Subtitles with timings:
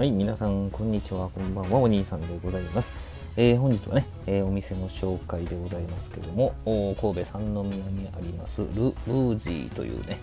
[0.00, 1.28] はい、皆さん、こんにちは。
[1.28, 1.78] こんばんは。
[1.78, 2.90] お兄さんでございます。
[3.36, 6.54] えー、本日はね、えー、お店の紹介でございますけども、
[6.98, 10.16] 神戸三宮にありますル・ルージーというね、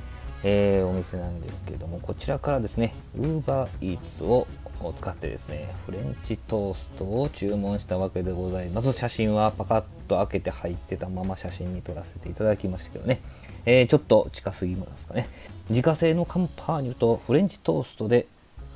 [0.43, 4.47] えー、お店なんですけども、こちらからですね、ウーバーイーツを
[4.95, 8.91] 使ってですね、フレンチトーストを注文したわけでございます。
[8.93, 13.21] 写真はパカッと開けて入ってたまま写真に撮らせていただきましたけどね、
[13.67, 15.29] えー、ちょっと近すぎますかね。
[15.69, 18.25] 自家製のカンパーニュとフレンチトーストで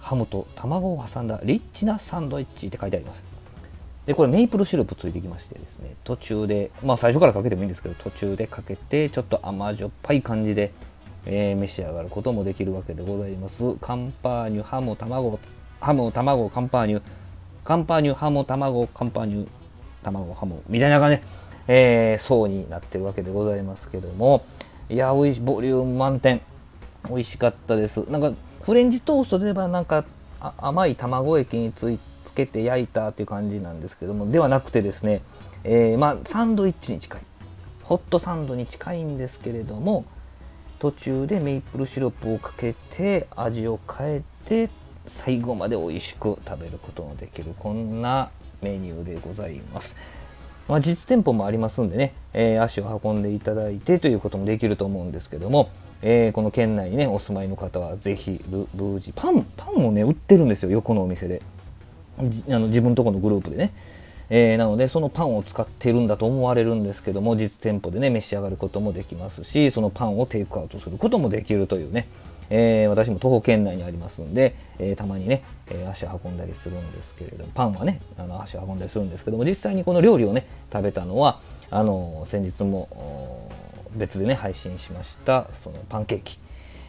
[0.01, 3.23] ハムと卵を挟んだリッチなサンドイッチって書いてあります。
[4.05, 10.71] で、これメイプルシロップついてきましてですね、途中で、まあ最初からかけてもいいんですけど、途中でかけて、ちょっと甘じょっぱい感じで、
[11.25, 13.75] えー、召し上がることもできるわけでございます。
[13.75, 15.39] カンパーニュ、ハム、卵、
[15.79, 17.02] ハム、卵、カンパーニュ、
[17.63, 19.47] カンパーニュ、ハム、卵、カンパーニュ、
[20.02, 21.23] 卵、ハム、みたいな感じで、
[21.67, 24.43] えー、層になってるわけでございますけども、
[24.89, 26.41] いや、おいしい、ボリューム満点。
[27.07, 27.99] 美味しかったです。
[28.09, 28.33] なんか、
[28.63, 30.05] フレンチトーストで言えばなんか
[30.58, 35.22] 甘い卵液についつけて焼いたっていう感じなんですけどもではなくてですね、
[35.63, 37.21] えー、まあ、サンドイッチに近い
[37.83, 40.05] ホットサンドに近いんですけれども
[40.80, 44.69] 途中でメイプルシロップをかけて味を変えて
[45.05, 49.95] 最後まで美味しく食べることのできるこんなメニューでございます。
[50.67, 55.70] まあ、実店舗もありますんでね、えー、足を運んでいただいてということもできると思うんですけども、
[56.02, 61.42] えー、この県内にねお住まいの方はぜひルルージパンパンもね売ってるんですよ横のお店で。
[62.17, 62.23] あ
[62.59, 63.73] の自分とこのグループでね、
[64.30, 72.08] えー、なのでそのパンを使ってるんだと思われるんですけども実店舗でね召し上がることもできますしそのパンをテイクアウトすることもできるというね、
[72.53, 83.49] えー、私も徒歩圏内にありますんで、えー、たまにね、え足を運んだりするんですけれどもパンはねあの足を運んだりするんですけども実際にこの料理をね食べたのはあの先日も
[83.95, 86.39] 別でね配信しましたそのパンケーキ、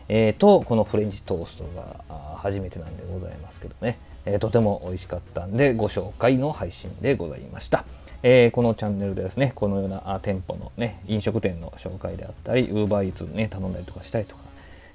[0.08, 7.84] えー、とこのフレンチトーストが初めてなんでございますけどね、えー、とても美味しかったんでご紹介の配信でございました。
[8.24, 14.42] えー、このチャンネルでですね、このような店舗のね、飲食店の紹介であったり、ウーバーイーツね、頼んだりとかしたりとか、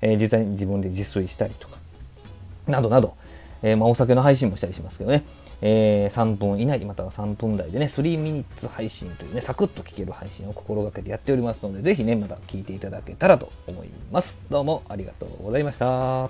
[0.02, 1.78] えー、実際に自分で自炊したりとか、
[2.68, 3.16] などなど、
[3.62, 5.24] えー、まあ、お酒の配信もしたりしますけどね、
[5.62, 14.38] えー、3分以内または3分台でね、3ミニッツ配信というね、サクッと聞ける配信を心がけてやっておりますので、ぜひね、また聞いていただけたらと思います。
[14.50, 16.30] どうもありがとうございました。